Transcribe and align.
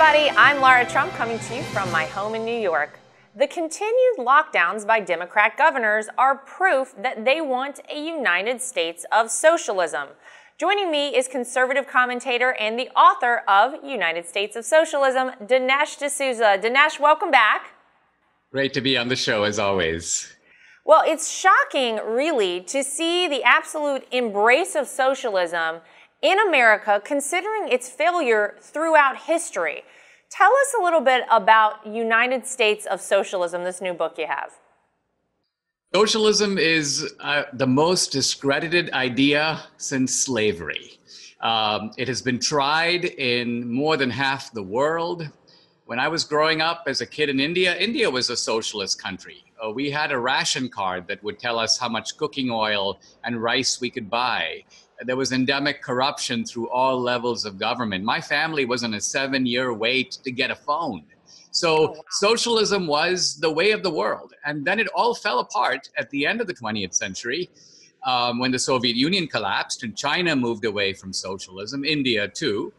everybody. 0.00 0.34
I'm 0.34 0.62
Lara 0.62 0.86
Trump 0.86 1.12
coming 1.12 1.38
to 1.40 1.56
you 1.56 1.62
from 1.62 1.92
my 1.92 2.06
home 2.06 2.34
in 2.34 2.42
New 2.42 2.58
York. 2.58 2.98
The 3.36 3.46
continued 3.46 4.16
lockdowns 4.16 4.86
by 4.86 4.98
Democrat 5.00 5.58
governors 5.58 6.08
are 6.16 6.36
proof 6.36 6.94
that 6.96 7.26
they 7.26 7.42
want 7.42 7.80
a 7.94 8.02
United 8.02 8.62
States 8.62 9.04
of 9.12 9.30
socialism. 9.30 10.08
Joining 10.56 10.90
me 10.90 11.14
is 11.14 11.28
conservative 11.28 11.86
commentator 11.86 12.54
and 12.54 12.78
the 12.78 12.88
author 12.96 13.42
of 13.46 13.84
United 13.84 14.26
States 14.26 14.56
of 14.56 14.64
Socialism, 14.64 15.32
Dinesh 15.44 15.98
D'Souza. 15.98 16.56
Dinesh, 16.56 16.98
welcome 16.98 17.30
back. 17.30 17.74
Great 18.50 18.72
to 18.72 18.80
be 18.80 18.96
on 18.96 19.08
the 19.08 19.16
show 19.16 19.42
as 19.42 19.58
always. 19.58 20.34
Well, 20.86 21.02
it's 21.06 21.30
shocking, 21.30 21.96
really, 21.96 22.62
to 22.62 22.82
see 22.82 23.28
the 23.28 23.42
absolute 23.42 24.06
embrace 24.10 24.74
of 24.74 24.88
socialism 24.88 25.82
in 26.22 26.38
America, 26.48 27.00
considering 27.04 27.68
its 27.68 27.88
failure 27.88 28.56
throughout 28.60 29.16
history. 29.16 29.82
Tell 30.30 30.52
us 30.52 30.74
a 30.78 30.82
little 30.82 31.00
bit 31.00 31.24
about 31.30 31.86
United 31.86 32.46
States 32.46 32.86
of 32.86 33.00
Socialism, 33.00 33.64
this 33.64 33.80
new 33.80 33.94
book 33.94 34.16
you 34.18 34.26
have. 34.26 34.52
Socialism 35.92 36.56
is 36.56 37.12
uh, 37.18 37.44
the 37.52 37.66
most 37.66 38.12
discredited 38.12 38.90
idea 38.92 39.60
since 39.76 40.14
slavery. 40.14 40.98
Um, 41.40 41.90
it 41.96 42.06
has 42.06 42.22
been 42.22 42.38
tried 42.38 43.06
in 43.06 43.72
more 43.72 43.96
than 43.96 44.10
half 44.10 44.52
the 44.52 44.62
world. 44.62 45.28
When 45.86 45.98
I 45.98 46.06
was 46.06 46.22
growing 46.22 46.60
up 46.60 46.84
as 46.86 47.00
a 47.00 47.06
kid 47.06 47.28
in 47.28 47.40
India, 47.40 47.76
India 47.76 48.08
was 48.08 48.30
a 48.30 48.36
socialist 48.36 49.02
country. 49.02 49.42
Uh, 49.62 49.70
we 49.70 49.90
had 49.90 50.10
a 50.12 50.18
ration 50.18 50.68
card 50.68 51.06
that 51.06 51.22
would 51.22 51.38
tell 51.38 51.58
us 51.58 51.78
how 51.78 51.88
much 51.88 52.16
cooking 52.16 52.50
oil 52.50 52.98
and 53.24 53.42
rice 53.42 53.80
we 53.80 53.90
could 53.90 54.08
buy 54.08 54.64
there 55.04 55.16
was 55.16 55.32
endemic 55.32 55.82
corruption 55.82 56.44
through 56.44 56.68
all 56.68 57.00
levels 57.00 57.44
of 57.44 57.58
government. 57.58 58.04
My 58.04 58.20
family 58.20 58.64
was 58.64 58.84
on 58.84 58.94
a 58.94 59.00
seven 59.00 59.46
year 59.46 59.72
wait 59.72 60.12
to 60.24 60.30
get 60.30 60.50
a 60.50 60.54
phone. 60.54 61.04
So 61.52 61.76
oh, 61.76 61.86
wow. 61.92 62.00
socialism 62.10 62.86
was 62.86 63.36
the 63.36 63.50
way 63.50 63.72
of 63.72 63.82
the 63.82 63.90
world. 63.90 64.34
And 64.44 64.64
then 64.64 64.78
it 64.78 64.88
all 64.94 65.14
fell 65.14 65.40
apart 65.40 65.88
at 65.96 66.10
the 66.10 66.26
end 66.26 66.40
of 66.40 66.46
the 66.46 66.54
20th 66.54 66.94
century 66.94 67.50
um, 68.06 68.38
when 68.38 68.50
the 68.50 68.58
Soviet 68.58 68.96
Union 68.96 69.26
collapsed 69.26 69.82
and 69.82 69.96
China 69.96 70.36
moved 70.36 70.64
away 70.64 70.92
from 70.92 71.12
socialism, 71.12 71.84
India 71.84 72.28
too. 72.28 72.72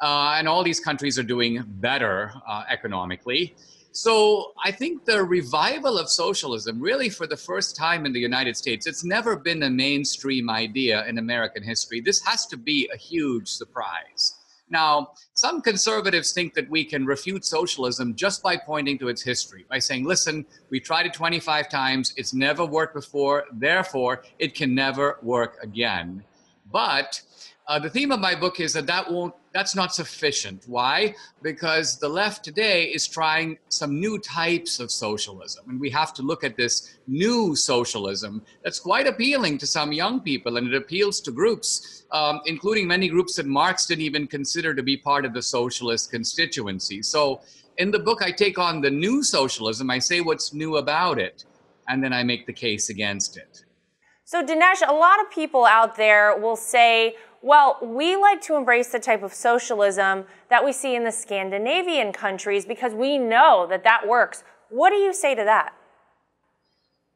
Uh, 0.00 0.34
and 0.36 0.48
all 0.48 0.62
these 0.62 0.80
countries 0.80 1.18
are 1.18 1.22
doing 1.22 1.62
better 1.66 2.32
uh, 2.48 2.64
economically. 2.68 3.54
So 3.96 4.52
I 4.62 4.72
think 4.72 5.06
the 5.06 5.24
revival 5.24 5.96
of 5.96 6.10
socialism, 6.10 6.78
really 6.78 7.08
for 7.08 7.26
the 7.26 7.36
first 7.38 7.74
time 7.74 8.04
in 8.04 8.12
the 8.12 8.20
United 8.20 8.54
States, 8.54 8.86
it's 8.86 9.04
never 9.04 9.36
been 9.36 9.62
a 9.62 9.70
mainstream 9.70 10.50
idea 10.50 11.06
in 11.06 11.16
American 11.16 11.62
history. 11.62 12.02
This 12.02 12.20
has 12.26 12.44
to 12.48 12.58
be 12.58 12.90
a 12.92 12.98
huge 12.98 13.48
surprise. 13.48 14.36
Now, 14.68 15.12
some 15.32 15.62
conservatives 15.62 16.32
think 16.32 16.52
that 16.56 16.68
we 16.68 16.84
can 16.84 17.06
refute 17.06 17.46
socialism 17.46 18.14
just 18.14 18.42
by 18.42 18.58
pointing 18.58 18.98
to 18.98 19.08
its 19.08 19.22
history, 19.22 19.64
by 19.70 19.78
saying, 19.78 20.04
listen, 20.04 20.44
we 20.68 20.78
tried 20.78 21.06
it 21.06 21.14
25 21.14 21.70
times, 21.70 22.12
it's 22.18 22.34
never 22.34 22.66
worked 22.66 22.92
before, 22.92 23.44
therefore, 23.50 24.24
it 24.38 24.54
can 24.54 24.74
never 24.74 25.16
work 25.22 25.56
again. 25.62 26.22
But 26.70 27.22
uh, 27.66 27.78
the 27.78 27.88
theme 27.88 28.12
of 28.12 28.20
my 28.20 28.34
book 28.34 28.60
is 28.60 28.74
that 28.74 28.86
that 28.88 29.10
won't 29.10 29.34
that's 29.56 29.74
not 29.74 29.94
sufficient. 29.94 30.64
Why? 30.66 31.14
Because 31.40 31.98
the 31.98 32.10
left 32.10 32.44
today 32.44 32.84
is 32.96 33.08
trying 33.08 33.56
some 33.70 33.98
new 33.98 34.18
types 34.18 34.80
of 34.80 34.90
socialism. 34.90 35.64
And 35.70 35.80
we 35.80 35.88
have 36.00 36.12
to 36.18 36.22
look 36.22 36.44
at 36.44 36.58
this 36.58 36.98
new 37.06 37.56
socialism 37.56 38.42
that's 38.62 38.78
quite 38.78 39.06
appealing 39.06 39.56
to 39.58 39.66
some 39.66 39.94
young 39.94 40.20
people. 40.20 40.58
And 40.58 40.68
it 40.68 40.74
appeals 40.74 41.22
to 41.22 41.30
groups, 41.30 42.04
um, 42.10 42.42
including 42.44 42.86
many 42.86 43.08
groups 43.08 43.36
that 43.36 43.46
Marx 43.46 43.86
didn't 43.86 44.04
even 44.04 44.26
consider 44.26 44.74
to 44.74 44.82
be 44.82 44.98
part 44.98 45.24
of 45.24 45.32
the 45.32 45.40
socialist 45.40 46.10
constituency. 46.10 47.00
So 47.00 47.40
in 47.78 47.90
the 47.90 47.98
book, 47.98 48.20
I 48.22 48.32
take 48.32 48.58
on 48.58 48.82
the 48.82 48.90
new 48.90 49.22
socialism. 49.22 49.90
I 49.90 50.00
say 50.00 50.20
what's 50.20 50.52
new 50.52 50.76
about 50.76 51.18
it. 51.18 51.46
And 51.88 52.04
then 52.04 52.12
I 52.12 52.22
make 52.24 52.44
the 52.44 52.52
case 52.52 52.90
against 52.90 53.38
it. 53.38 53.64
So, 54.28 54.44
Dinesh, 54.44 54.82
a 54.86 54.92
lot 54.92 55.20
of 55.20 55.30
people 55.30 55.64
out 55.64 55.96
there 55.96 56.36
will 56.36 56.56
say, 56.56 57.14
well, 57.46 57.78
we 57.80 58.16
like 58.16 58.40
to 58.42 58.56
embrace 58.56 58.88
the 58.88 58.98
type 58.98 59.22
of 59.22 59.32
socialism 59.32 60.24
that 60.50 60.64
we 60.64 60.72
see 60.72 60.96
in 60.96 61.04
the 61.04 61.12
Scandinavian 61.12 62.12
countries 62.12 62.66
because 62.66 62.92
we 62.92 63.18
know 63.18 63.68
that 63.70 63.84
that 63.84 64.08
works. 64.08 64.42
What 64.68 64.90
do 64.90 64.96
you 64.96 65.14
say 65.14 65.36
to 65.36 65.44
that? 65.44 65.72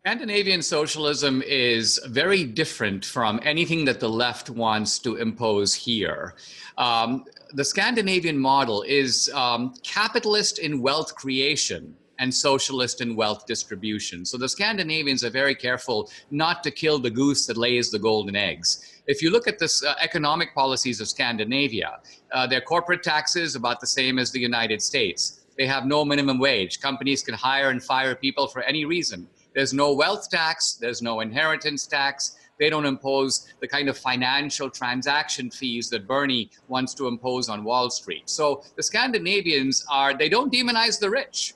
Scandinavian 0.05 0.63
socialism 0.63 1.43
is 1.43 1.99
very 2.07 2.45
different 2.45 3.05
from 3.05 3.41
anything 3.43 3.85
that 3.87 3.99
the 3.99 4.09
left 4.09 4.51
wants 4.51 5.01
to 5.01 5.17
impose 5.17 5.75
here. 5.75 6.37
Um, 6.79 7.25
the 7.55 7.65
Scandinavian 7.65 8.39
model 8.39 8.83
is 8.83 9.31
um, 9.35 9.75
capitalist 9.83 10.61
in 10.61 10.81
wealth 10.81 11.17
creation 11.17 11.97
and 12.21 12.33
socialist 12.33 13.01
in 13.01 13.17
wealth 13.17 13.47
distribution. 13.47 14.25
So 14.25 14.39
the 14.39 14.49
Scandinavians 14.49 15.25
are 15.25 15.31
very 15.31 15.55
careful 15.55 16.09
not 16.31 16.63
to 16.63 16.71
kill 16.71 16.99
the 17.01 17.11
goose 17.11 17.47
that 17.47 17.57
lays 17.57 17.91
the 17.91 17.99
golden 17.99 18.37
eggs. 18.37 19.03
If 19.07 19.23
you 19.23 19.31
look 19.31 19.49
at 19.49 19.59
the 19.59 19.71
uh, 19.89 19.95
economic 20.01 20.55
policies 20.55 21.01
of 21.01 21.09
Scandinavia, 21.09 21.99
uh, 22.33 22.47
their 22.47 22.61
corporate 22.61 23.03
taxes 23.03 23.57
about 23.57 23.81
the 23.81 23.87
same 23.87 24.19
as 24.19 24.31
the 24.31 24.39
United 24.39 24.81
States. 24.81 25.41
They 25.59 25.67
have 25.67 25.85
no 25.87 26.05
minimum 26.05 26.39
wage. 26.39 26.81
Companies 26.81 27.23
can 27.23 27.35
hire 27.35 27.71
and 27.71 27.83
fire 27.83 28.15
people 28.15 28.47
for 28.47 28.63
any 28.63 28.85
reason. 28.85 29.27
There's 29.55 29.73
no 29.73 29.93
wealth 29.93 30.31
tax. 30.31 30.75
There's 30.75 31.03
no 31.03 31.21
inheritance 31.21 31.87
tax. 31.87 32.37
They 32.59 32.71
don't 32.71 32.87
impose 32.87 33.53
the 33.61 33.67
kind 33.67 33.89
of 33.89 33.97
financial 33.97 34.69
transaction 34.71 35.51
fees 35.51 35.89
that 35.91 36.07
Bernie 36.07 36.51
wants 36.69 36.93
to 36.95 37.09
impose 37.09 37.49
on 37.49 37.65
Wall 37.65 37.89
Street. 37.91 38.29
So 38.29 38.63
the 38.77 38.83
Scandinavians 38.83 39.85
are, 39.91 40.17
they 40.17 40.29
don't 40.29 40.53
demonize 40.53 41.01
the 41.01 41.11
rich. 41.11 41.55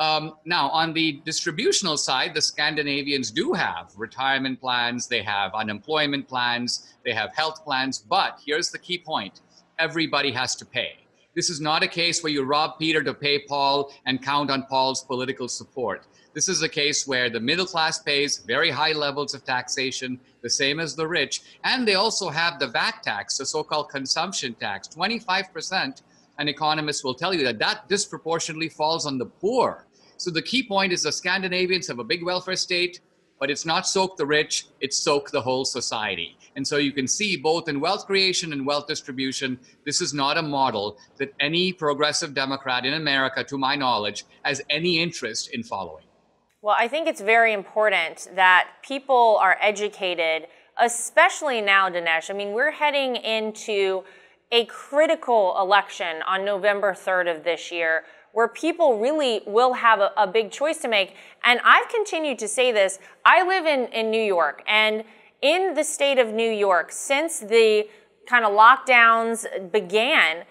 Um, 0.00 0.36
now, 0.46 0.70
on 0.70 0.94
the 0.94 1.20
distributional 1.26 1.98
side, 1.98 2.32
the 2.32 2.40
Scandinavians 2.40 3.30
do 3.30 3.52
have 3.52 3.92
retirement 3.98 4.58
plans, 4.58 5.06
they 5.06 5.20
have 5.20 5.52
unemployment 5.54 6.26
plans, 6.26 6.94
they 7.04 7.12
have 7.12 7.34
health 7.34 7.62
plans, 7.66 7.98
but 7.98 8.40
here's 8.44 8.70
the 8.70 8.78
key 8.78 8.96
point 8.96 9.42
everybody 9.78 10.32
has 10.32 10.56
to 10.56 10.64
pay. 10.64 10.92
This 11.34 11.50
is 11.50 11.60
not 11.60 11.82
a 11.82 11.86
case 11.86 12.22
where 12.22 12.32
you 12.32 12.44
rob 12.44 12.78
Peter 12.78 13.02
to 13.02 13.12
pay 13.12 13.40
Paul 13.40 13.92
and 14.06 14.22
count 14.22 14.50
on 14.50 14.62
Paul's 14.62 15.04
political 15.04 15.48
support. 15.48 16.06
This 16.32 16.48
is 16.48 16.62
a 16.62 16.68
case 16.68 17.06
where 17.06 17.28
the 17.28 17.40
middle 17.40 17.66
class 17.66 17.98
pays 17.98 18.38
very 18.38 18.70
high 18.70 18.92
levels 18.92 19.34
of 19.34 19.44
taxation, 19.44 20.18
the 20.40 20.48
same 20.48 20.80
as 20.80 20.96
the 20.96 21.06
rich, 21.06 21.42
and 21.64 21.86
they 21.86 21.94
also 21.96 22.30
have 22.30 22.58
the 22.58 22.68
VAT 22.68 23.02
tax, 23.02 23.36
the 23.36 23.44
so 23.44 23.62
called 23.62 23.90
consumption 23.90 24.54
tax, 24.54 24.88
25%. 24.88 26.00
And 26.38 26.48
economists 26.48 27.04
will 27.04 27.14
tell 27.14 27.34
you 27.34 27.44
that 27.44 27.58
that 27.58 27.86
disproportionately 27.86 28.70
falls 28.70 29.04
on 29.04 29.18
the 29.18 29.26
poor. 29.26 29.84
So 30.20 30.30
the 30.30 30.42
key 30.42 30.62
point 30.62 30.92
is 30.92 31.04
the 31.04 31.12
Scandinavians 31.12 31.88
have 31.88 31.98
a 31.98 32.04
big 32.04 32.22
welfare 32.22 32.54
state, 32.54 33.00
but 33.38 33.50
it's 33.50 33.64
not 33.64 33.86
soak 33.86 34.18
the 34.18 34.26
rich, 34.26 34.66
it's 34.78 34.98
soak 34.98 35.30
the 35.30 35.40
whole 35.40 35.64
society. 35.64 36.36
And 36.56 36.66
so 36.66 36.76
you 36.76 36.92
can 36.92 37.08
see 37.08 37.38
both 37.38 37.70
in 37.70 37.80
wealth 37.80 38.04
creation 38.04 38.52
and 38.52 38.66
wealth 38.66 38.86
distribution, 38.86 39.58
this 39.86 40.02
is 40.02 40.12
not 40.12 40.36
a 40.36 40.42
model 40.42 40.98
that 41.16 41.32
any 41.40 41.72
progressive 41.72 42.34
Democrat 42.34 42.84
in 42.84 42.92
America, 42.92 43.42
to 43.44 43.56
my 43.56 43.76
knowledge, 43.76 44.26
has 44.42 44.60
any 44.68 45.00
interest 45.00 45.54
in 45.54 45.62
following. 45.62 46.04
Well, 46.60 46.76
I 46.78 46.86
think 46.86 47.08
it's 47.08 47.22
very 47.22 47.54
important 47.54 48.28
that 48.34 48.68
people 48.86 49.38
are 49.40 49.56
educated, 49.58 50.48
especially 50.78 51.62
now, 51.62 51.88
Dinesh. 51.88 52.28
I 52.28 52.34
mean, 52.34 52.52
we're 52.52 52.72
heading 52.72 53.16
into 53.16 54.04
a 54.52 54.66
critical 54.66 55.56
election 55.58 56.20
on 56.26 56.44
November 56.44 56.92
3rd 56.92 57.36
of 57.38 57.44
this 57.44 57.72
year 57.72 58.04
where 58.32 58.48
people 58.48 58.98
really 58.98 59.42
will 59.46 59.74
have 59.74 60.00
a, 60.00 60.12
a, 60.16 60.26
big 60.26 60.50
choice 60.50 60.78
to 60.78 60.88
make. 60.88 61.14
And 61.44 61.60
I've 61.64 61.88
continued 61.88 62.38
to 62.40 62.48
say 62.48 62.70
this. 62.72 62.98
I 63.24 63.46
live 63.46 63.66
in, 63.66 63.92
in 63.92 64.10
New 64.10 64.22
York, 64.22 64.62
and 64.68 65.04
in 65.42 65.74
the 65.74 65.84
state 65.84 66.18
of 66.18 66.28
New 66.28 66.50
York, 66.50 66.92
since 66.92 67.40
the 67.40 67.88
kind 68.26 68.44
of 68.44 68.52
lockdowns 68.52 69.72
began, 69.72 70.44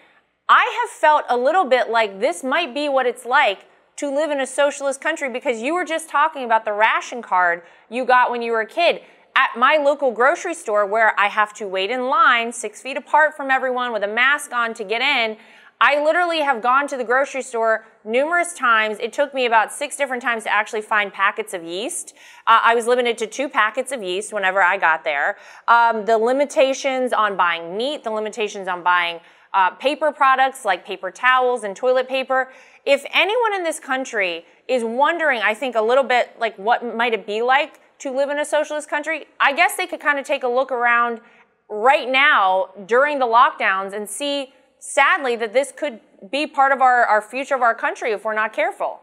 I 0.48 0.82
have 0.82 0.90
felt 0.90 1.26
a 1.30 1.38
little 1.38 1.66
bit 1.66 1.90
like 1.90 2.20
this 2.20 2.44
might 2.44 2.74
be 2.74 2.90
what 2.90 3.06
it's 3.06 3.26
like 3.26 3.66
to 3.98 4.10
live 4.10 4.32
in 4.32 4.40
a 4.40 4.48
socialist 4.48 5.02
country 5.02 5.30
because 5.30 5.62
you 5.62 5.74
were 5.74 5.86
just 5.86 6.10
talking 6.10 6.44
about 6.44 6.66
the 6.66 6.74
ration 6.74 7.22
card 7.22 7.64
you 7.90 8.06
got 8.06 8.32
when 8.32 8.42
you 8.42 8.52
were 8.52 8.62
a 8.62 8.66
kid. 8.66 9.02
At 9.36 9.58
my 9.58 9.78
local 9.78 10.12
grocery 10.12 10.54
store, 10.54 10.86
where 10.86 11.18
I 11.20 11.28
have 11.28 11.54
to 11.56 11.68
wait 11.68 11.92
in 11.92 12.08
line 12.08 12.52
six 12.52 12.82
feet 12.82 12.98
apart 12.98 13.38
from 13.38 13.52
everyone 13.52 13.94
with 13.94 14.04
a 14.04 14.08
mask 14.08 14.52
on 14.52 14.74
to 14.74 14.84
get 14.84 15.02
in, 15.02 15.38
I 15.82 16.04
literally 16.04 16.42
have 16.42 16.62
gone 16.62 16.88
to 16.90 16.98
the 16.98 17.06
grocery 17.06 17.42
store 17.42 17.86
numerous 18.04 18.54
times. 18.54 18.98
It 19.00 19.14
took 19.14 19.34
me 19.34 19.46
about 19.46 19.72
six 19.72 19.96
different 19.96 20.22
times 20.22 20.44
to 20.44 20.52
actually 20.52 20.82
find 20.82 21.14
packets 21.14 21.54
of 21.54 21.64
yeast. 21.64 22.14
Uh, 22.46 22.60
I 22.62 22.76
was 22.76 22.86
limited 22.86 23.18
to 23.20 23.28
two 23.28 23.48
packets 23.48 23.94
of 23.94 24.04
yeast 24.04 24.34
whenever 24.34 24.62
I 24.62 24.78
got 24.78 25.06
there. 25.06 25.38
Um, 25.70 26.04
the 26.04 26.18
limitations 26.18 27.14
on 27.14 27.38
buying 27.38 27.78
meat, 27.78 28.04
the 28.04 28.12
limitations 28.12 28.68
on 28.68 28.84
buying 28.84 29.22
uh, 29.54 29.72
paper 29.72 30.12
products 30.12 30.66
like 30.66 30.86
paper 30.86 31.12
towels 31.12 31.64
and 31.64 31.76
toilet 31.76 32.10
paper. 32.10 32.52
If 32.86 33.06
anyone 33.14 33.56
in 33.56 33.64
this 33.64 33.80
country 33.80 34.46
is 34.68 34.84
wondering, 34.84 35.42
I 35.42 35.54
think 35.54 35.76
a 35.76 35.82
little 35.82 36.04
bit 36.04 36.36
like 36.40 36.58
what 36.58 36.84
might 36.96 37.14
it 37.14 37.26
be 37.26 37.42
like 37.42 37.80
to 38.00 38.12
live 38.12 38.30
in 38.30 38.40
a 38.40 38.46
socialist 38.46 38.90
country, 38.90 39.28
I 39.40 39.54
guess 39.54 39.76
they 39.76 39.88
could 39.88 40.02
kind 40.02 40.20
of 40.20 40.26
take 40.26 40.44
a 40.44 40.48
look 40.48 40.72
around 40.72 41.22
right 41.70 42.10
now 42.10 42.70
during 42.86 43.20
the 43.20 43.26
lockdowns 43.26 43.94
and 43.94 44.10
see 44.10 44.54
sadly, 44.80 45.36
that 45.36 45.54
this 45.54 45.72
could 45.72 46.00
be 46.32 46.48
part 46.48 46.72
of 46.72 46.82
our, 46.82 47.06
our 47.06 47.22
future 47.22 47.56
of 47.56 47.62
our 47.62 47.76
country 47.76 48.12
if 48.12 48.26
we're 48.26 48.34
not 48.34 48.54
careful. 48.54 49.02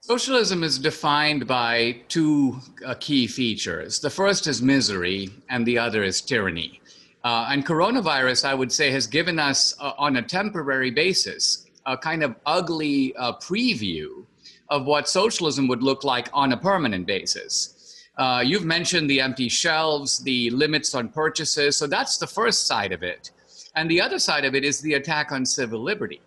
Socialism 0.00 0.62
is 0.62 0.78
defined 0.78 1.46
by 1.46 2.00
two 2.08 2.58
uh, 2.86 2.94
key 3.00 3.26
features. 3.26 3.98
The 3.98 4.10
first 4.10 4.46
is 4.46 4.62
misery, 4.62 5.30
and 5.50 5.66
the 5.66 5.78
other 5.78 6.04
is 6.04 6.20
tyranny. 6.20 6.80
Uh, 7.24 7.48
and 7.50 7.66
coronavirus, 7.66 8.44
I 8.44 8.54
would 8.54 8.70
say, 8.70 8.90
has 8.92 9.06
given 9.06 9.38
us, 9.38 9.74
uh, 9.80 9.92
on 9.98 10.16
a 10.16 10.22
temporary 10.22 10.92
basis, 10.92 11.66
a 11.84 11.96
kind 11.96 12.22
of 12.22 12.36
ugly 12.46 13.14
uh, 13.16 13.32
preview 13.32 14.24
of 14.70 14.84
what 14.84 15.08
socialism 15.08 15.66
would 15.68 15.82
look 15.82 16.04
like 16.04 16.28
on 16.32 16.52
a 16.52 16.56
permanent 16.56 17.06
basis. 17.06 17.74
Uh, 18.18 18.42
you've 18.44 18.64
mentioned 18.64 19.08
the 19.10 19.20
empty 19.20 19.48
shelves, 19.48 20.18
the 20.18 20.50
limits 20.50 20.94
on 20.94 21.08
purchases. 21.08 21.76
So 21.76 21.86
that's 21.86 22.18
the 22.18 22.26
first 22.26 22.66
side 22.66 22.92
of 22.92 23.02
it. 23.02 23.30
And 23.78 23.88
the 23.88 24.00
other 24.00 24.18
side 24.18 24.44
of 24.44 24.56
it 24.56 24.64
is 24.64 24.80
the 24.80 24.94
attack 24.94 25.30
on 25.30 25.46
civil 25.46 25.80
liberty. 25.80 26.20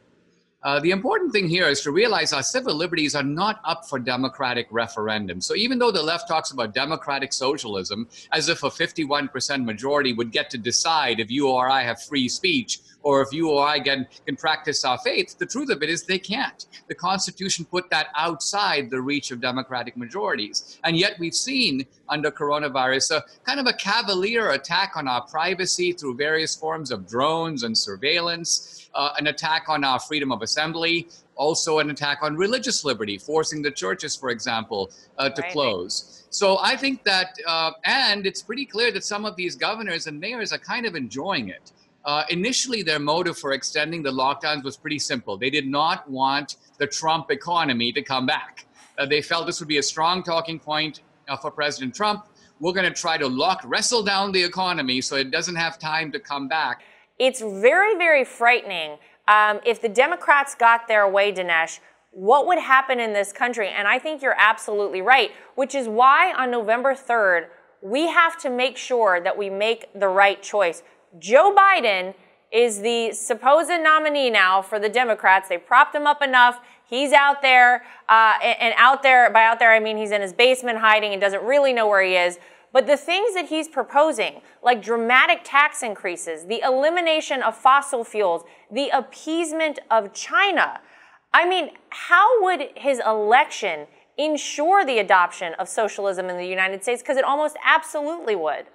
Uh, 0.63 0.79
the 0.79 0.91
important 0.91 1.33
thing 1.33 1.49
here 1.49 1.67
is 1.67 1.81
to 1.81 1.91
realize 1.91 2.31
our 2.31 2.43
civil 2.43 2.73
liberties 2.73 3.13
are 3.13 3.23
not 3.23 3.59
up 3.65 3.83
for 3.89 3.99
democratic 3.99 4.67
referendum. 4.71 5.41
So 5.41 5.53
even 5.55 5.77
though 5.77 5.91
the 5.91 6.01
left 6.01 6.29
talks 6.29 6.51
about 6.51 6.73
democratic 6.73 7.33
socialism 7.33 8.07
as 8.31 8.47
if 8.47 8.63
a 8.63 8.69
51% 8.69 9.65
majority 9.65 10.13
would 10.13 10.31
get 10.31 10.49
to 10.51 10.57
decide 10.57 11.19
if 11.19 11.29
you 11.29 11.49
or 11.49 11.69
I 11.69 11.83
have 11.83 12.01
free 12.01 12.29
speech 12.29 12.79
or 13.03 13.21
if 13.21 13.33
you 13.33 13.49
or 13.49 13.65
I 13.65 13.79
can, 13.79 14.07
can 14.25 14.35
practice 14.35 14.85
our 14.85 14.97
faith, 14.99 15.37
the 15.37 15.45
truth 15.45 15.69
of 15.69 15.81
it 15.81 15.89
is 15.89 16.05
they 16.05 16.19
can't. 16.19 16.65
The 16.87 16.95
Constitution 16.95 17.65
put 17.65 17.89
that 17.89 18.07
outside 18.15 18.89
the 18.89 19.01
reach 19.01 19.31
of 19.31 19.41
democratic 19.41 19.97
majorities. 19.97 20.79
And 20.83 20.97
yet 20.97 21.15
we've 21.19 21.33
seen 21.33 21.85
under 22.09 22.31
coronavirus 22.31 23.17
a 23.17 23.23
kind 23.43 23.59
of 23.59 23.67
a 23.67 23.73
cavalier 23.73 24.51
attack 24.51 24.93
on 24.95 25.07
our 25.07 25.21
privacy 25.21 25.93
through 25.93 26.15
various 26.15 26.55
forms 26.55 26.91
of 26.91 27.07
drones 27.07 27.63
and 27.63 27.77
surveillance 27.77 28.81
uh, 28.93 29.13
an 29.17 29.27
attack 29.27 29.69
on 29.69 29.83
our 29.83 29.99
freedom 29.99 30.31
of 30.31 30.41
assembly, 30.41 31.07
also 31.35 31.79
an 31.79 31.89
attack 31.89 32.19
on 32.21 32.35
religious 32.35 32.83
liberty, 32.83 33.17
forcing 33.17 33.61
the 33.61 33.71
churches, 33.71 34.15
for 34.15 34.29
example, 34.29 34.91
uh, 35.17 35.29
to 35.29 35.41
right. 35.41 35.51
close. 35.51 36.25
So 36.29 36.59
I 36.59 36.75
think 36.77 37.03
that, 37.03 37.35
uh, 37.47 37.71
and 37.85 38.25
it's 38.25 38.41
pretty 38.41 38.65
clear 38.65 38.91
that 38.91 39.03
some 39.03 39.25
of 39.25 39.35
these 39.35 39.55
governors 39.55 40.07
and 40.07 40.19
mayors 40.19 40.53
are 40.53 40.59
kind 40.59 40.85
of 40.85 40.95
enjoying 40.95 41.49
it. 41.49 41.71
Uh, 42.03 42.23
initially, 42.29 42.81
their 42.81 42.99
motive 42.99 43.37
for 43.37 43.53
extending 43.53 44.01
the 44.01 44.09
lockdowns 44.09 44.63
was 44.63 44.75
pretty 44.75 44.99
simple. 44.99 45.37
They 45.37 45.49
did 45.49 45.67
not 45.67 46.09
want 46.09 46.57
the 46.77 46.87
Trump 46.87 47.29
economy 47.29 47.91
to 47.91 48.01
come 48.01 48.25
back. 48.25 48.65
Uh, 48.97 49.05
they 49.05 49.21
felt 49.21 49.45
this 49.45 49.59
would 49.59 49.69
be 49.69 49.77
a 49.77 49.83
strong 49.83 50.23
talking 50.23 50.59
point 50.59 51.01
uh, 51.27 51.37
for 51.37 51.51
President 51.51 51.93
Trump. 51.93 52.25
We're 52.59 52.73
going 52.73 52.91
to 52.91 52.93
try 52.93 53.17
to 53.17 53.27
lock, 53.27 53.61
wrestle 53.65 54.03
down 54.03 54.31
the 54.31 54.43
economy 54.43 55.01
so 55.01 55.15
it 55.15 55.31
doesn't 55.31 55.55
have 55.55 55.79
time 55.79 56.11
to 56.11 56.19
come 56.19 56.47
back. 56.47 56.83
It's 57.17 57.41
very, 57.41 57.95
very 57.95 58.23
frightening. 58.23 58.97
Um, 59.27 59.59
if 59.65 59.81
the 59.81 59.89
Democrats 59.89 60.55
got 60.55 60.87
their 60.87 61.07
way, 61.07 61.31
Dinesh, 61.31 61.79
what 62.11 62.45
would 62.47 62.59
happen 62.59 62.99
in 62.99 63.13
this 63.13 63.31
country? 63.31 63.69
And 63.69 63.87
I 63.87 63.99
think 63.99 64.21
you're 64.21 64.35
absolutely 64.37 65.01
right, 65.01 65.31
which 65.55 65.73
is 65.73 65.87
why 65.87 66.33
on 66.33 66.51
November 66.51 66.93
3rd, 66.93 67.47
we 67.81 68.07
have 68.07 68.37
to 68.39 68.49
make 68.49 68.77
sure 68.77 69.19
that 69.21 69.37
we 69.37 69.49
make 69.49 69.87
the 69.93 70.07
right 70.07 70.41
choice. 70.41 70.83
Joe 71.19 71.55
Biden 71.55 72.13
is 72.51 72.81
the 72.81 73.13
supposed 73.13 73.69
nominee 73.69 74.29
now 74.29 74.61
for 74.61 74.79
the 74.79 74.89
Democrats. 74.89 75.49
They 75.49 75.57
propped 75.57 75.95
him 75.95 76.05
up 76.05 76.21
enough. 76.21 76.59
He's 76.85 77.13
out 77.13 77.41
there, 77.41 77.85
uh, 78.09 78.33
and 78.41 78.73
out 78.77 79.01
there, 79.01 79.29
by 79.29 79.43
out 79.45 79.59
there, 79.59 79.71
I 79.71 79.79
mean 79.79 79.95
he's 79.95 80.11
in 80.11 80.21
his 80.21 80.33
basement 80.33 80.79
hiding 80.79 81.13
and 81.13 81.21
doesn't 81.21 81.43
really 81.43 81.71
know 81.71 81.87
where 81.87 82.03
he 82.03 82.15
is. 82.15 82.37
But 82.73 82.87
the 82.87 82.97
things 82.97 83.33
that 83.33 83.47
he's 83.47 83.67
proposing, 83.67 84.41
like 84.61 84.81
dramatic 84.81 85.41
tax 85.43 85.83
increases, 85.83 86.45
the 86.45 86.61
elimination 86.61 87.41
of 87.41 87.55
fossil 87.55 88.03
fuels, 88.03 88.43
the 88.69 88.89
appeasement 88.89 89.79
of 89.89 90.13
China, 90.13 90.81
I 91.33 91.47
mean, 91.47 91.71
how 91.89 92.43
would 92.43 92.69
his 92.75 93.01
election 93.05 93.87
ensure 94.17 94.85
the 94.85 94.99
adoption 94.99 95.53
of 95.55 95.67
socialism 95.69 96.29
in 96.29 96.37
the 96.37 96.45
United 96.45 96.83
States? 96.83 97.01
Because 97.01 97.17
it 97.17 97.23
almost 97.23 97.55
absolutely 97.65 98.35
would. 98.35 98.65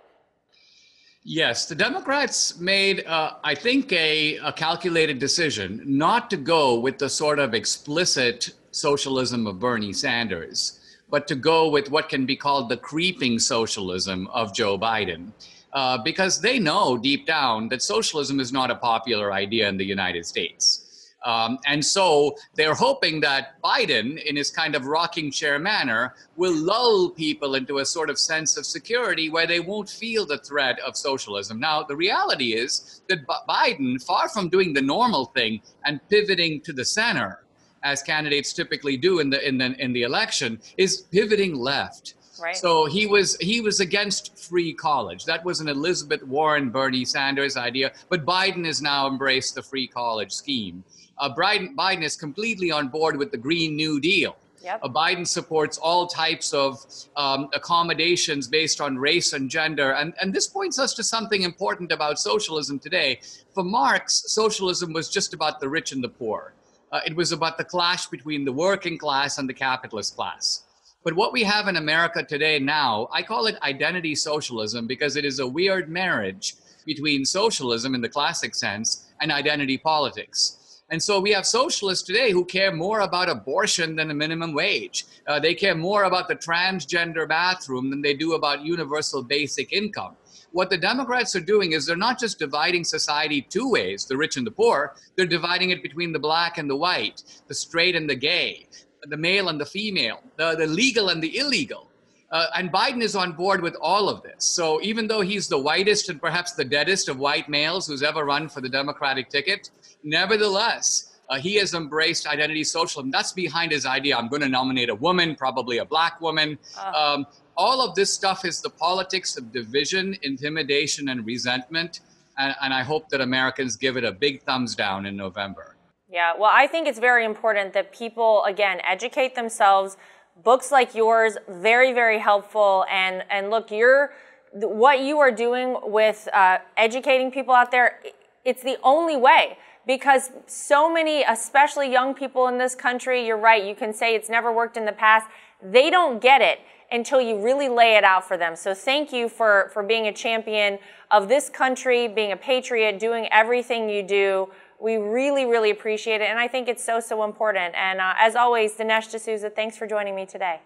Yes, 1.29 1.67
the 1.67 1.75
Democrats 1.75 2.61
made, 2.61 3.05
uh, 3.05 3.33
I 3.43 3.57
think, 3.57 3.93
a, 3.93 4.37
a 4.37 4.53
calculated 4.53 5.19
decision 5.19 5.83
not 5.85 6.31
to 6.31 6.37
go 6.37 6.79
with 6.79 6.99
the 6.99 7.09
sort 7.09 7.41
of 7.41 7.53
explicit 7.53 8.51
socialism 8.71 9.49
of 9.49 9.59
Bernie 9.59 9.93
Sanders 9.93 10.81
but 11.09 11.29
to 11.29 11.35
go 11.35 11.69
with 11.69 11.91
what 11.91 12.09
can 12.09 12.27
be 12.27 12.37
called 12.37 12.69
the 12.69 12.77
creeping 12.77 13.39
socialism 13.39 14.27
of 14.29 14.55
Joe 14.55 14.79
Biden. 14.79 15.33
Uh, 15.73 15.99
because 15.99 16.41
they 16.41 16.59
know 16.59 16.97
deep 16.97 17.27
down 17.27 17.69
that 17.69 17.83
socialism 17.83 18.41
is 18.41 18.53
not 18.53 18.71
a 18.71 18.75
popular 18.77 19.33
idea 19.33 19.69
in 19.69 19.77
the 19.77 19.85
United 19.85 20.25
States. 20.25 20.86
Um, 21.27 21.59
and 21.67 21.85
so 21.85 22.37
they're 22.55 22.75
hoping 22.75 23.21
that 23.23 23.61
Biden, 23.61 24.23
in 24.23 24.37
his 24.37 24.49
kind 24.49 24.77
of 24.77 24.87
rocking 24.87 25.33
chair 25.33 25.59
manner, 25.59 26.15
will 26.37 26.55
lull 26.55 27.11
people 27.11 27.57
into 27.57 27.79
a 27.79 27.85
sort 27.85 28.11
of 28.11 28.17
sense 28.17 28.57
of 28.57 28.65
security 28.65 29.29
where 29.29 29.47
they 29.47 29.59
won't 29.59 29.91
feel 29.91 30.25
the 30.25 30.39
threat 30.39 30.79
of 30.87 30.97
socialism. 30.97 31.59
Now, 31.59 31.83
the 31.83 31.97
reality 31.97 32.53
is 32.55 33.03
that 33.09 33.27
B- 33.27 33.35
Biden, 33.49 34.01
far 34.05 34.29
from 34.29 34.49
doing 34.49 34.73
the 34.73 34.83
normal 34.83 35.25
thing 35.27 35.61
and 35.85 36.01
pivoting 36.09 36.61
to 36.61 36.73
the 36.73 36.85
center, 36.85 37.43
as 37.83 38.03
candidates 38.03 38.53
typically 38.53 38.97
do 38.97 39.19
in 39.19 39.29
the 39.29 39.47
in 39.47 39.59
the 39.59 39.75
in 39.85 39.93
the 39.93 40.03
election, 40.03 40.61
is 40.77 41.03
pivoting 41.11 41.57
left. 41.57 42.15
Right. 42.41 42.57
So 42.57 42.87
he 42.87 43.07
was 43.07 43.37
he 43.39 43.61
was 43.61 43.81
against 43.81 44.39
free 44.39 44.73
college. 44.75 45.25
That 45.25 45.45
was 45.45 45.61
an 45.61 45.69
Elizabeth 45.69 46.23
Warren, 46.23 46.71
Bernie 46.71 47.05
Sanders 47.05 47.57
idea, 47.57 47.93
but 48.11 48.25
Biden 48.25 48.65
has 48.67 48.81
now 48.81 49.09
embraced 49.09 49.55
the 49.55 49.63
free 49.63 49.89
college 49.89 50.33
scheme. 50.33 50.85
Uh, 51.19 51.35
Biden, 51.35 51.75
Biden 51.75 52.03
is 52.03 52.17
completely 52.17 52.71
on 52.71 52.89
board 52.89 53.17
with 53.17 53.31
the 53.31 53.39
Green 53.39 53.77
New 53.77 54.01
Deal. 54.01 54.37
Yep. 54.63 54.81
Uh, 54.83 54.89
Biden 54.89 55.27
supports 55.27 55.79
all 55.79 56.07
types 56.07 56.53
of 56.53 56.85
um, 57.17 57.49
accommodations 57.55 58.49
based 58.49 58.81
on 58.81 58.99
race 58.99 59.33
and 59.33 59.49
gender. 59.49 59.93
And, 59.93 60.13
and 60.21 60.35
this 60.35 60.49
points 60.49 60.79
us 60.79 60.93
to 60.95 61.05
something 61.05 61.43
important 61.43 61.93
about 61.93 62.19
socialism 62.19 62.79
today. 62.79 63.21
For 63.55 63.63
Marx, 63.63 64.25
socialism 64.27 64.93
was 64.93 65.09
just 65.09 65.35
about 65.35 65.61
the 65.61 65.69
rich 65.69 65.93
and 65.93 66.03
the 66.03 66.09
poor. 66.09 66.53
Uh, 66.91 67.01
it 67.07 67.15
was 67.15 67.33
about 67.33 67.59
the 67.59 67.65
clash 67.65 68.07
between 68.07 68.45
the 68.45 68.53
working 68.53 68.99
class 68.99 69.39
and 69.39 69.49
the 69.49 69.55
capitalist 69.55 70.17
class. 70.17 70.65
But 71.05 71.15
what 71.15 71.33
we 71.33 71.45
have 71.45 71.69
in 71.69 71.77
America 71.77 72.25
today 72.25 72.59
now, 72.59 73.09
I 73.13 73.23
call 73.23 73.47
it 73.47 73.57
identity 73.63 74.17
socialism 74.17 74.89
because 74.89 75.15
it 75.15 75.25
is 75.25 75.39
a 75.39 75.47
weird 75.47 75.89
marriage 75.89 76.57
between 76.85 77.25
socialism 77.25 77.95
in 77.95 78.01
the 78.01 78.09
classic 78.09 78.55
sense 78.55 79.07
and 79.21 79.31
identity 79.31 79.79
politics. 79.79 80.66
And 80.91 81.03
so 81.03 81.21
we 81.21 81.33
have 81.33 81.47
socialists 81.47 82.07
today 82.07 82.31
who 82.31 82.45
care 82.45 82.73
more 82.73 83.01
about 83.01 83.29
abortion 83.29 83.97
than 83.97 84.11
a 84.11 84.15
minimum 84.15 84.55
wage. 84.55 85.05
Uh, 85.27 85.41
they 85.41 85.53
care 85.55 85.75
more 85.75 86.05
about 86.05 86.29
the 86.29 86.37
transgender 86.37 87.29
bathroom 87.29 87.91
than 87.91 88.03
they 88.03 88.15
do 88.15 88.35
about 88.35 88.65
universal 88.65 89.23
basic 89.23 89.73
income 89.73 90.17
what 90.57 90.71
the 90.71 90.79
Democrats 90.79 91.37
are 91.37 91.41
doing 91.41 91.73
is 91.73 91.85
they're 91.85 91.97
not 91.97 92.19
just 92.19 92.39
dividing 92.39 92.83
society 92.83 93.43
two 93.43 93.71
ways, 93.71 94.07
the 94.07 94.17
rich 94.17 94.39
and 94.39 94.47
the 94.47 94.51
poor, 94.51 94.95
they're 95.15 95.27
dividing 95.27 95.69
it 95.69 95.83
between 95.83 96.13
the 96.13 96.19
black 96.19 96.57
and 96.57 96.69
the 96.71 96.75
white, 96.75 97.23
the 97.47 97.55
straight 97.55 97.95
and 97.95 98.09
the 98.09 98.15
gay, 98.15 98.67
the 99.03 99.19
male 99.19 99.51
and 99.51 99.61
the 99.61 99.67
female, 99.67 100.23
the, 100.37 100.57
the 100.57 100.67
legal 100.67 101.11
and 101.11 101.23
the 101.23 101.37
illegal. 101.37 101.91
Uh, 102.31 102.47
and 102.57 102.73
Biden 102.73 103.03
is 103.03 103.15
on 103.15 103.33
board 103.33 103.63
with 103.63 103.77
all 103.81 104.09
of 104.09 104.23
this. 104.23 104.45
So 104.45 104.81
even 104.83 105.07
though 105.07 105.21
he's 105.21 105.49
the 105.49 105.59
whitest 105.59 106.09
and 106.09 106.21
perhaps 106.21 106.53
the 106.53 106.65
deadest 106.65 107.09
of 107.09 107.19
white 107.19 107.49
males 107.49 107.87
who's 107.87 108.03
ever 108.03 108.25
run 108.25 108.49
for 108.49 108.61
the 108.61 108.69
Democratic 108.69 109.29
ticket, 109.29 109.71
nevertheless, 110.03 111.17
uh, 111.29 111.39
he 111.39 111.55
has 111.57 111.75
embraced 111.75 112.27
identity 112.27 112.65
socialism. 112.65 113.11
That's 113.11 113.33
behind 113.33 113.73
his 113.73 113.87
idea. 113.87 114.17
I'm 114.17 114.29
going 114.29 114.43
to 114.43 114.49
nominate 114.49 114.89
a 114.89 114.95
woman, 114.95 115.35
probably 115.35 115.79
a 115.79 115.85
black 115.85 116.21
woman. 116.21 116.59
Uh. 116.79 117.15
Um, 117.17 117.27
all 117.57 117.81
of 117.81 117.95
this 117.95 118.13
stuff 118.13 118.45
is 118.45 118.61
the 118.61 118.71
politics 118.71 119.37
of 119.37 119.51
division, 119.53 120.17
intimidation, 120.23 121.09
and 121.09 121.25
resentment. 121.25 122.01
And, 122.39 122.55
and, 122.61 122.75
I 122.75 122.83
hope 122.83 123.09
that 123.09 123.23
Americans 123.23 123.77
give 123.77 123.97
it 123.97 124.05
a 124.05 124.13
big 124.13 124.43
thumbs 124.43 124.75
down 124.75 125.07
in 125.07 125.17
November. 125.17 125.75
Yeah, 126.09 126.35
well, 126.39 126.51
I 126.53 126.67
think 126.67 126.87
it's 126.87 126.99
very 126.99 127.25
important 127.25 127.73
that 127.73 127.93
people, 127.93 128.45
again, 128.45 128.81
educate 128.85 129.35
themselves. 129.35 129.97
Books 130.43 130.71
like 130.71 130.95
yours, 130.95 131.37
very, 131.49 131.93
very 131.93 132.19
helpful. 132.19 132.85
And, 132.91 133.25
and 133.31 133.51
look, 133.51 133.71
you're, 133.71 134.13
what 134.53 135.01
you 135.01 135.19
are 135.19 135.31
doing 135.31 135.77
with 135.83 136.29
uh, 136.33 136.59
educating 136.77 137.31
people 137.31 137.55
out 137.55 137.71
there, 137.71 138.01
it's 138.45 138.63
the 138.63 138.79
only 138.83 139.17
way 139.17 139.59
because 139.87 140.31
so 140.47 140.93
many, 140.93 141.23
especially 141.23 141.91
young 141.91 142.13
people 142.13 142.49
in 142.49 142.59
this 142.59 142.75
country, 142.75 143.25
you're 143.27 143.37
right, 143.37 143.65
you 143.65 143.75
can 143.75 143.95
say 143.95 144.15
it's 144.15 144.29
never 144.29 144.53
worked 144.53 144.77
in 144.77 144.85
the 144.85 144.93
past. 144.93 145.27
They 145.63 145.91
don't 145.91 146.21
get 146.21 146.43
it 146.43 146.59
until 146.91 147.21
you 147.21 147.39
really 147.43 147.69
lay 147.69 147.97
it 147.97 148.05
out 148.05 148.27
for 148.27 148.37
them. 148.37 148.57
So 148.57 148.75
thank 148.75 149.13
you 149.13 149.29
for, 149.29 149.71
for 149.73 149.83
being 149.83 150.07
a 150.07 150.13
champion 150.13 150.79
of 151.11 151.29
this 151.29 151.49
country, 151.49 152.09
being 152.09 152.33
a 152.33 152.37
patriot, 152.37 152.99
doing 152.99 153.29
everything 153.31 153.89
you 153.89 154.03
do. 154.03 154.49
We 154.81 154.97
really, 154.97 155.47
really 155.47 155.71
appreciate 155.71 156.21
it. 156.21 156.29
And 156.29 156.39
I 156.39 156.49
think 156.49 156.69
it's 156.69 156.85
so, 156.85 157.01
so 157.01 157.25
important. 157.25 157.75
And 157.75 158.01
uh, 158.01 158.15
as 158.19 158.37
always, 158.37 158.75
Dinesh 158.75 159.11
D'Souza, 159.11 159.51
thanks 159.51 159.77
for 159.77 159.87
joining 159.87 160.15
me 160.15 160.27
today. 160.27 160.61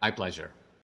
My 0.00 0.10
pleasure. 0.10 0.50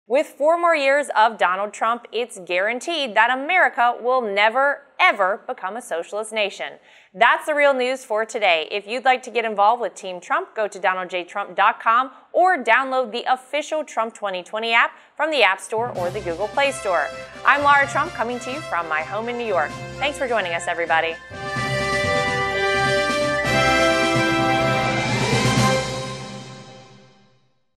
With 0.09 0.27
four 0.27 0.57
more 0.57 0.73
years 0.73 1.07
of 1.17 1.37
Donald 1.37 1.73
Trump, 1.73 2.07
it's 2.13 2.39
guaranteed 2.39 3.13
that 3.15 3.29
America 3.29 3.93
will 4.01 4.21
never, 4.21 4.83
ever 5.01 5.41
become 5.45 5.75
a 5.75 5.81
socialist 5.81 6.31
nation. 6.31 6.75
That's 7.13 7.45
the 7.45 7.53
real 7.53 7.73
news 7.73 8.05
for 8.05 8.23
today. 8.23 8.69
If 8.71 8.87
you'd 8.87 9.03
like 9.03 9.21
to 9.23 9.31
get 9.31 9.43
involved 9.43 9.81
with 9.81 9.95
Team 9.95 10.21
Trump, 10.21 10.55
go 10.55 10.65
to 10.65 10.79
donaldjtrump.com 10.79 12.11
or 12.31 12.63
download 12.63 13.11
the 13.11 13.25
official 13.29 13.83
Trump 13.83 14.13
2020 14.13 14.71
app 14.71 14.91
from 15.17 15.29
the 15.29 15.43
App 15.43 15.59
Store 15.59 15.89
or 15.97 16.09
the 16.09 16.21
Google 16.21 16.47
Play 16.47 16.71
Store. 16.71 17.07
I'm 17.45 17.61
Lara 17.63 17.85
Trump 17.87 18.13
coming 18.13 18.39
to 18.39 18.51
you 18.53 18.61
from 18.61 18.87
my 18.87 19.01
home 19.01 19.27
in 19.27 19.37
New 19.37 19.45
York. 19.45 19.71
Thanks 19.99 20.17
for 20.17 20.25
joining 20.25 20.53
us, 20.53 20.67
everybody. 20.69 21.15